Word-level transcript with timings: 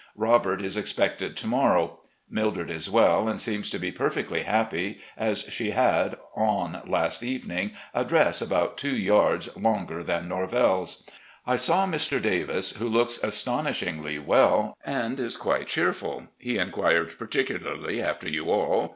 Robert 0.17 0.63
is 0.63 0.77
expected 0.77 1.37
to 1.37 1.45
morrow. 1.45 1.99
Mildred 2.27 2.71
is 2.71 2.89
well 2.89 3.27
and 3.27 3.39
seems 3.39 3.69
to 3.69 3.77
be 3.77 3.91
perfectly 3.91 4.41
happy, 4.41 4.97
as 5.15 5.41
she 5.49 5.69
had 5.69 6.17
on, 6.35 6.81
last 6.87 7.21
evening, 7.21 7.73
a 7.93 8.03
dress 8.03 8.41
AN 8.41 8.45
ADVISER 8.45 8.45
OF 8.45 8.51
YOUNG 8.59 8.69
MEN 8.71 9.07
287 9.11 9.11
about 9.13 9.41
two 9.45 9.53
yards 9.53 9.57
longer 9.63 10.03
than 10.03 10.27
Norvell's. 10.27 11.03
I 11.45 11.55
saw 11.55 11.85
Mr. 11.85 12.19
Davis, 12.19 12.71
who 12.71 12.89
looks 12.89 13.19
astonishingly 13.21 14.17
well, 14.17 14.75
and 14.83 15.19
is 15.19 15.37
quite 15.37 15.67
cheerful. 15.67 16.29
He 16.39 16.57
inquired 16.57 17.13
particularly 17.19 18.01
after 18.01 18.27
you 18.27 18.49
all. 18.49 18.89